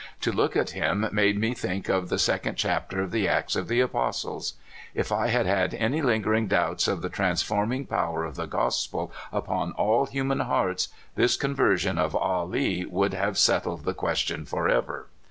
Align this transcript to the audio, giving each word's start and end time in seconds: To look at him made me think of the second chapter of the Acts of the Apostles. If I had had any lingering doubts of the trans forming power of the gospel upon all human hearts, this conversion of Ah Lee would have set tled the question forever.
To 0.21 0.31
look 0.31 0.55
at 0.55 0.71
him 0.71 1.07
made 1.11 1.39
me 1.39 1.53
think 1.53 1.87
of 1.87 2.09
the 2.09 2.17
second 2.17 2.55
chapter 2.55 3.03
of 3.03 3.11
the 3.11 3.27
Acts 3.27 3.55
of 3.55 3.67
the 3.67 3.81
Apostles. 3.81 4.53
If 4.95 5.11
I 5.11 5.27
had 5.27 5.45
had 5.45 5.75
any 5.75 6.01
lingering 6.01 6.47
doubts 6.47 6.87
of 6.87 7.03
the 7.03 7.09
trans 7.09 7.43
forming 7.43 7.85
power 7.85 8.25
of 8.25 8.35
the 8.35 8.47
gospel 8.47 9.13
upon 9.31 9.73
all 9.73 10.07
human 10.07 10.39
hearts, 10.39 10.87
this 11.13 11.37
conversion 11.37 11.99
of 11.99 12.15
Ah 12.15 12.41
Lee 12.45 12.83
would 12.89 13.13
have 13.13 13.37
set 13.37 13.65
tled 13.65 13.83
the 13.83 13.93
question 13.93 14.43
forever. 14.43 15.05